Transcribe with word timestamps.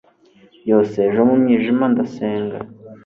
Yoo 0.67 0.83
si 0.91 0.99
ejo 1.07 1.21
mu 1.29 1.35
mwijima 1.41 1.85
ndasenga 1.93 2.57